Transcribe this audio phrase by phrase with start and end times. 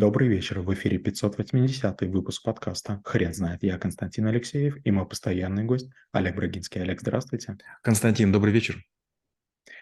[0.00, 0.60] Добрый вечер.
[0.60, 3.62] В эфире 580 выпуск подкаста «Хрен знает».
[3.62, 6.80] Я Константин Алексеев и мой постоянный гость Олег Брагинский.
[6.80, 7.58] Олег, здравствуйте.
[7.82, 8.82] Константин, добрый вечер.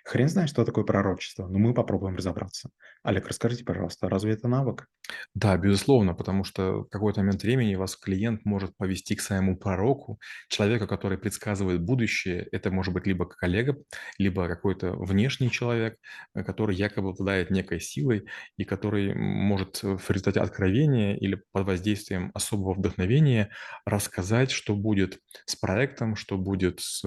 [0.09, 2.71] Хрен знает, что такое пророчество, но мы попробуем разобраться.
[3.03, 4.87] Олег, расскажите, пожалуйста, разве это навык?
[5.35, 10.19] Да, безусловно, потому что в какой-то момент времени вас клиент может повести к своему пророку,
[10.49, 12.49] человека, который предсказывает будущее.
[12.53, 13.77] Это может быть либо коллега,
[14.17, 15.97] либо какой-то внешний человек,
[16.35, 18.25] э, который якобы обладает некой силой
[18.57, 23.51] и который может в результате откровения или под воздействием особого вдохновения
[23.85, 27.03] рассказать, что будет с проектом, что будет с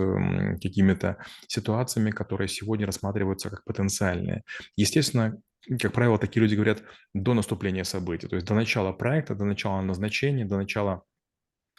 [0.62, 4.44] какими-то ситуациями, которые сегодня рассматриваются как потенциальные.
[4.76, 5.38] Естественно,
[5.80, 9.82] как правило, такие люди говорят до наступления событий, то есть до начала проекта, до начала
[9.82, 11.04] назначения, до начала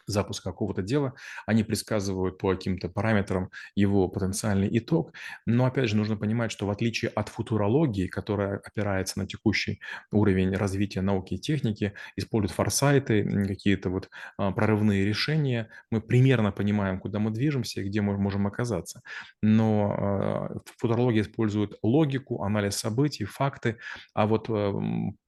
[0.07, 1.15] запуска какого-то дела,
[1.47, 5.13] они предсказывают по каким-то параметрам его потенциальный итог.
[5.47, 9.81] Но опять же нужно понимать, что в отличие от футурологии, которая опирается на текущий
[10.11, 16.99] уровень развития науки и техники, использует форсайты, какие-то вот а, прорывные решения, мы примерно понимаем,
[16.99, 19.03] куда мы движемся и где мы можем оказаться.
[19.43, 23.79] Но а, футурология использует логику, анализ событий, факты,
[24.15, 24.73] а вот а,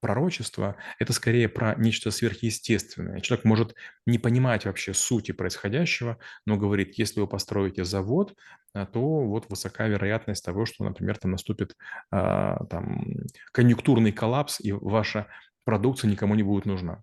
[0.01, 3.21] пророчество– это скорее про нечто сверхъестественное.
[3.21, 3.75] Человек может
[4.07, 8.35] не понимать понимать вообще сути происходящего, но говорит, если вы построите завод,
[8.75, 11.77] а, то вот высока вероятность того, что, например, там наступит
[12.11, 13.05] а, там,
[13.53, 15.27] конъюнктурный коллапс, и ваша
[15.65, 17.03] продукция никому не будет нужна.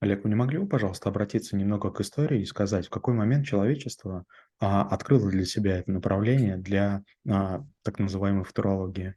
[0.00, 3.46] Олег, вы не могли бы, пожалуйста, обратиться немного к истории и сказать, в какой момент
[3.46, 4.24] человечество
[4.60, 9.14] а, открыло для себя это направление для а, так называемой футурологии?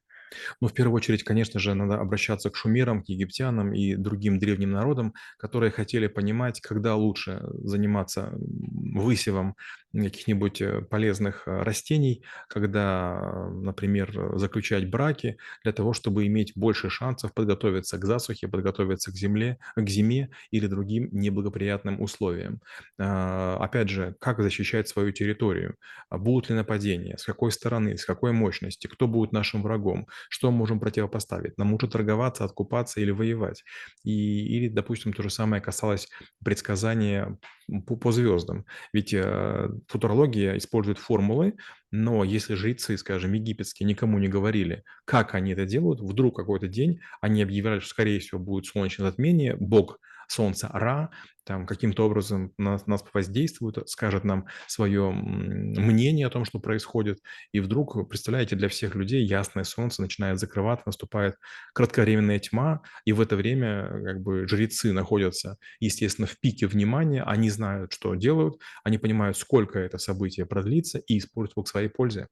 [0.61, 4.72] Ну, в первую очередь, конечно же, надо обращаться к шумерам, к египтянам и другим древним
[4.72, 9.55] народам, которые хотели понимать, когда лучше заниматься высевом
[9.94, 17.33] каких-нибудь э, полезных э, растений, когда, например, заключать браки для того, чтобы иметь больше шансов
[17.33, 22.61] подготовиться к засухе, подготовиться к земле, к зиме или другим неблагоприятным условиям.
[23.00, 25.75] А, опять же, как защищать свою территорию?
[26.11, 27.17] Будут ли нападения?
[27.17, 27.98] С какой стороны?
[27.98, 28.87] С какой мощности?
[28.87, 30.08] Кто будет нашим врагом?
[30.30, 31.58] Что мы можем противопоставить?
[31.58, 33.64] Нам лучше торговаться, откупаться или воевать?
[34.04, 36.10] И, или, допустим, то же самое касалось
[36.44, 37.38] предсказания
[37.86, 38.66] по, по звездам.
[38.94, 41.55] Ведь э, футурология использует формулы,
[41.92, 46.99] но если жрецы, скажем, египетские никому не говорили, как они это делают, вдруг какой-то день
[47.22, 51.10] они объявляли, что, скорее всего, будет солнечное затмение, Бог Солнца Ра
[51.45, 57.20] там каким-то образом нас, нас воздействует, скажет нам свое мнение о том, что происходит,
[57.54, 61.36] и вдруг, представляете, для всех людей ясное солнце начинает закрываться, наступает
[61.73, 67.49] кратковременная тьма, и в это время как бы жрецы находятся, естественно, в пике внимания, они
[67.49, 72.27] знают, что делают, они понимают, сколько это событие продлится, и используют его к своей пользе.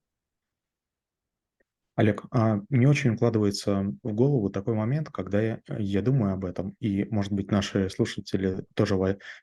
[1.96, 6.76] Олег, а мне очень укладывается в голову такой момент, когда я, я думаю об этом,
[6.82, 8.96] и, может быть, наши слушатели тоже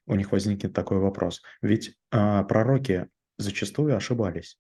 [0.07, 1.41] у них возникнет такой вопрос.
[1.63, 3.09] Ведь а, пророки
[3.39, 4.59] зачастую ошибались.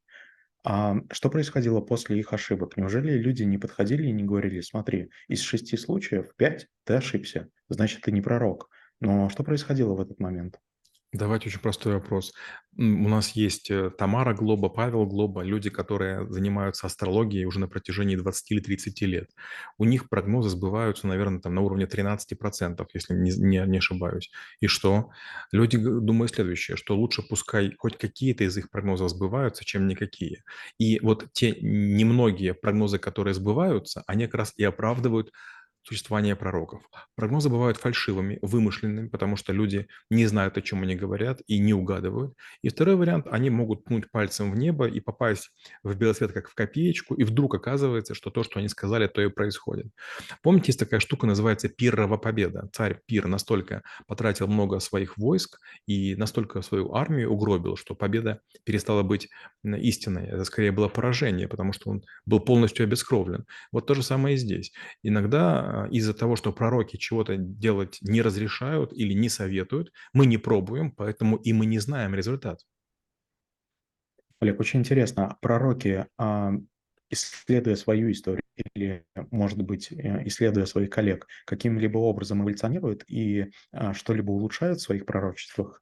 [0.64, 2.76] А что происходило после их ошибок?
[2.76, 8.02] Неужели люди не подходили и не говорили, смотри, из шести случаев пять ты ошибся, значит,
[8.02, 8.70] ты не пророк.
[9.00, 10.60] Но что происходило в этот момент?
[11.12, 12.32] Давайте очень простой вопрос.
[12.78, 18.16] У нас есть э, Тамара Глоба, Павел Глоба, люди, которые занимаются астрологией уже на протяжении
[18.16, 19.28] 20 или 30 лет.
[19.76, 24.30] У них прогнозы сбываются, наверное, там на уровне 13%, если не, не, не ошибаюсь.
[24.60, 25.10] И что?
[25.52, 30.44] Люди думают следующее, что лучше пускай хоть какие-то из их прогнозов сбываются, чем никакие.
[30.78, 35.30] И вот те немногие прогнозы, которые сбываются, они как раз и оправдывают
[35.82, 36.82] существования пророков.
[37.16, 41.74] Прогнозы бывают фальшивыми, вымышленными, потому что люди не знают, о чем они говорят и не
[41.74, 42.34] угадывают.
[42.62, 45.50] И второй вариант, они могут пнуть пальцем в небо и попасть
[45.82, 49.20] в белый свет, как в копеечку, и вдруг оказывается, что то, что они сказали, то
[49.20, 49.86] и происходит.
[50.42, 52.68] Помните, есть такая штука, называется Пиррова победа.
[52.72, 59.02] Царь Пир настолько потратил много своих войск и настолько свою армию угробил, что победа перестала
[59.02, 59.28] быть
[59.64, 60.26] истинной.
[60.28, 63.46] Это скорее было поражение, потому что он был полностью обескровлен.
[63.72, 64.72] Вот то же самое и здесь.
[65.02, 70.92] Иногда из-за того, что пророки чего-то делать не разрешают или не советуют, мы не пробуем,
[70.92, 72.60] поэтому и мы не знаем результат.
[74.40, 76.52] Олег, очень интересно, а пророки, а,
[77.10, 78.42] исследуя свою историю
[78.74, 83.50] или, может быть, э, исследуя своих коллег, каким-либо образом эволюционируют и
[83.92, 85.81] что-либо улучшают в своих пророчествах?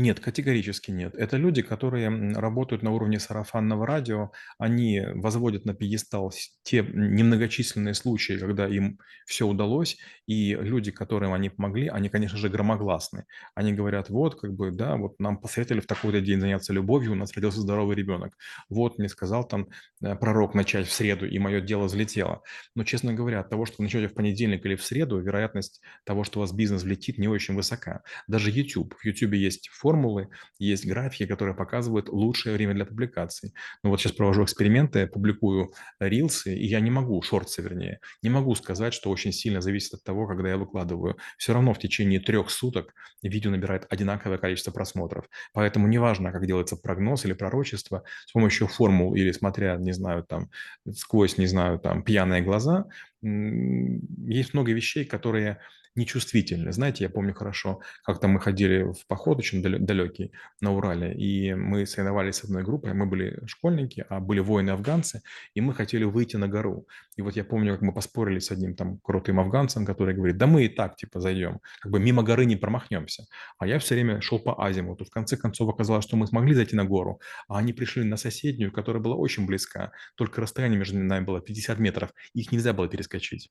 [0.00, 1.16] Нет, категорически нет.
[1.16, 8.34] Это люди, которые работают на уровне сарафанного радио, они возводят на пьедестал те немногочисленные случаи,
[8.38, 9.98] когда им все удалось,
[10.28, 13.24] и люди, которым они помогли, они, конечно же, громогласны.
[13.56, 17.16] Они говорят, вот, как бы, да, вот нам посоветовали в такой-то день заняться любовью, у
[17.16, 18.36] нас родился здоровый ребенок.
[18.68, 19.66] Вот, мне сказал там
[20.00, 22.42] э, пророк начать в среду, и мое дело взлетело.
[22.76, 26.22] Но, честно говоря, от того, что вы начнете в понедельник или в среду, вероятность того,
[26.22, 28.02] что у вас бизнес влетит, не очень высока.
[28.28, 28.94] Даже YouTube.
[28.94, 33.54] В YouTube есть формулы, есть графики, которые показывают лучшее время для публикаций.
[33.82, 38.54] Ну вот сейчас провожу эксперименты, публикую рилсы, и я не могу, шорты вернее, не могу
[38.54, 41.16] сказать, что очень сильно зависит от того, когда я выкладываю.
[41.38, 42.92] Все равно в течение трех суток
[43.22, 45.24] видео набирает одинаковое количество просмотров.
[45.54, 50.50] Поэтому неважно, как делается прогноз или пророчество, с помощью формул или смотря, не знаю, там,
[50.94, 52.84] сквозь, не знаю, там, пьяные глаза,
[53.22, 55.60] есть много вещей, которые
[55.98, 56.72] нечувствительны.
[56.72, 61.84] Знаете, я помню хорошо, как-то мы ходили в поход очень далекий на Урале, и мы
[61.86, 65.22] соревновались с одной группой, мы были школьники, а были воины-афганцы,
[65.54, 66.86] и мы хотели выйти на гору.
[67.16, 70.46] И вот я помню, как мы поспорили с одним там крутым афганцем, который говорит, да
[70.46, 73.24] мы и так типа зайдем, как бы мимо горы не промахнемся.
[73.58, 75.04] А я все время шел по азимуту.
[75.04, 78.72] В конце концов оказалось, что мы смогли зайти на гору, а они пришли на соседнюю,
[78.72, 83.50] которая была очень близка, только расстояние между нами было 50 метров, их нельзя было перескочить.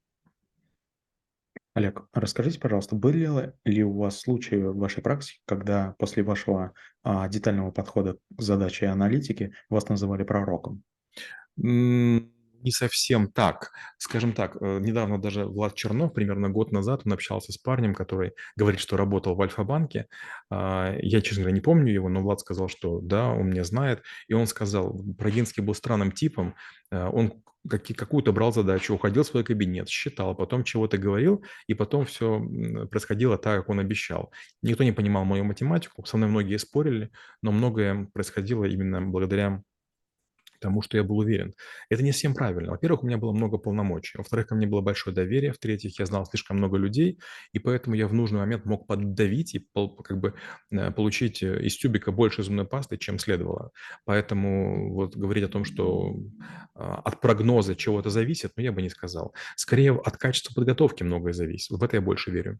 [1.78, 7.28] Олег, расскажите, пожалуйста, были ли у вас случаи в вашей практике, когда после вашего а,
[7.28, 10.82] детального подхода к задаче аналитики вас называли пророком?
[11.56, 13.70] Не совсем так.
[14.00, 18.32] Скажем так, э, недавно даже Влад Чернов, примерно год назад, он общался с парнем, который
[18.56, 20.08] говорит, что работал в Альфа-банке.
[20.50, 24.02] А, я, честно говоря, не помню его, но Влад сказал, что да, он меня знает.
[24.28, 26.56] И он сказал, Брагинский был странным типом,
[26.90, 32.06] э, он какую-то брал задачу, уходил в свой кабинет, считал, потом чего-то говорил, и потом
[32.06, 32.40] все
[32.90, 34.32] происходило так, как он обещал.
[34.62, 37.12] Никто не понимал мою математику, со мной многие спорили,
[37.42, 39.64] но многое происходило именно благодаря
[40.60, 41.54] тому, что я был уверен.
[41.90, 42.72] Это не совсем правильно.
[42.72, 44.18] Во-первых, у меня было много полномочий.
[44.18, 45.54] Во-вторых, ко мне было большое доверие.
[45.54, 47.20] В-третьих, я знал слишком много людей,
[47.54, 49.68] и поэтому я в нужный момент мог поддавить и
[50.04, 50.34] как бы
[50.72, 53.72] э, получить э, из тюбика больше зубной пасты, чем следовало.
[54.06, 56.16] Поэтому вот говорить о том, что
[56.76, 59.34] а, от прогноза чего-то зависит, ну, я бы не сказал.
[59.56, 61.78] Скорее, от качества подготовки многое зависит.
[61.78, 62.60] В это я больше верю.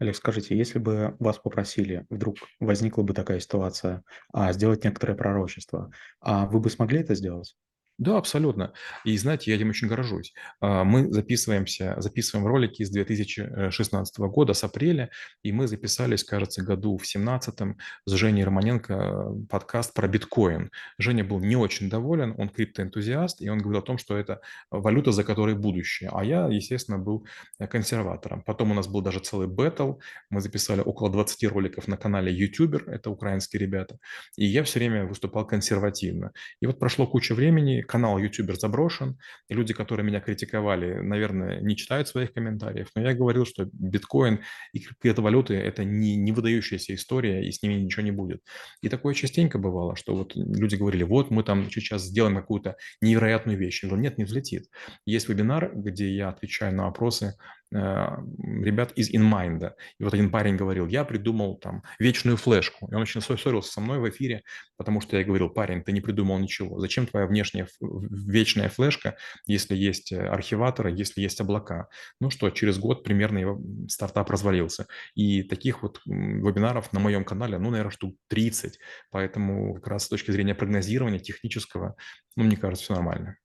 [0.00, 4.02] Олег, скажите, если бы вас попросили, вдруг возникла бы такая ситуация,
[4.32, 7.54] а, сделать некоторое пророчество, а вы бы смогли это сделать?
[8.00, 8.72] Да, абсолютно.
[9.04, 10.32] И знаете, я этим очень горжусь.
[10.62, 15.10] А, мы записываемся, записываем ролики с 2016 года, с апреля,
[15.42, 17.76] и мы записались, кажется, году в 17
[18.06, 20.70] с Женей Романенко э, подкаст про биткоин.
[20.96, 25.12] Женя был не очень доволен, он криптоэнтузиаст, и он говорил о том, что это валюта,
[25.12, 26.08] за которой будущее.
[26.10, 27.26] А я, естественно, был
[27.58, 28.42] консерватором.
[28.42, 29.96] Потом у нас был даже целый бэтл,
[30.30, 33.98] мы записали около 20 роликов на канале YouTuber, это украинские ребята,
[34.38, 36.32] и я все время выступал консервативно.
[36.62, 41.76] И вот прошло куча времени, канал ютубер заброшен, и люди, которые меня критиковали, наверное, не
[41.76, 44.40] читают своих комментариев, но я говорил, что биткоин
[44.72, 48.42] и криптовалюты– это не, не выдающаяся история, и с ними ничего не будет.
[48.80, 53.58] И такое частенько бывало, что вот люди говорили, вот мы там сейчас сделаем какую-то невероятную
[53.58, 53.82] вещь.
[53.82, 54.66] Я говорю, нет, не взлетит.
[55.06, 57.34] Есть вебинар, где я отвечаю на вопросы
[57.72, 59.72] ребят из InMind.
[59.98, 62.88] И вот один парень говорил, я придумал там вечную флешку.
[62.90, 64.42] И он очень ссорился со мной в эфире,
[64.76, 66.80] потому что я говорил, парень, ты не придумал ничего.
[66.80, 71.88] Зачем твоя внешняя вечная флешка, если есть э, архиваторы, если есть облака?
[72.20, 74.86] Ну что, через год примерно его стартап развалился.
[75.14, 78.78] И таких вот вебинаров на моем канале, ну, наверное, штук 30.
[79.10, 81.94] Поэтому как раз с точки зрения прогнозирования технического,
[82.36, 83.36] ну, мне кажется, все нормально.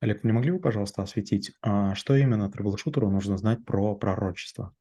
[0.00, 4.74] Олег, не могли бы, пожалуйста, осветить, а, что именно трэблшутеру нужно знать про пророчество?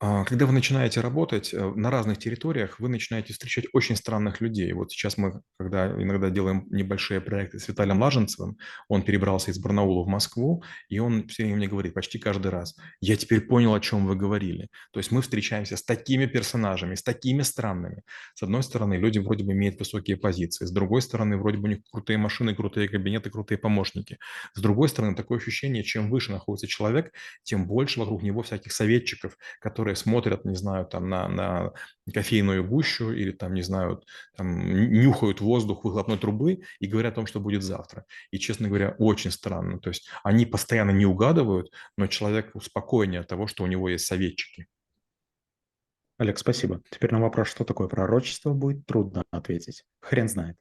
[0.00, 4.72] А, когда вы начинаете работать э, на разных территориях, вы начинаете встречать очень странных людей.
[4.72, 10.04] Вот сейчас мы, когда иногда делаем небольшие проекты с Виталием Лаженцевым, он перебрался из Барнаула
[10.04, 13.80] в Москву, и он все время мне говорит почти каждый раз, я теперь понял, о
[13.80, 14.68] чем вы говорили.
[14.92, 18.02] То есть мы встречаемся с такими персонажами, с такими странными.
[18.34, 21.70] С одной стороны, люди вроде бы имеют высокие позиции, с другой стороны, вроде бы у
[21.72, 24.18] них крутые машины, крутые кабинеты, крутые помощники.
[24.54, 27.12] С другой стороны, такое ощущение, чем выше находится человек,
[27.42, 31.72] тем больше вокруг него всяких советчиков, которые которые смотрят, не знаю, там на, на
[32.12, 34.02] кофейную гущу или там, не знаю,
[34.36, 38.04] там, нюхают воздух выхлопной трубы и говорят о том, что будет завтра.
[38.30, 39.78] И, честно говоря, очень странно.
[39.78, 44.04] То есть они постоянно не угадывают, но человек спокойнее от того, что у него есть
[44.04, 44.66] советчики.
[46.18, 46.82] Олег, спасибо.
[46.90, 49.84] Теперь на вопрос, что такое пророчество, будет трудно ответить.
[50.00, 50.56] Хрен знает.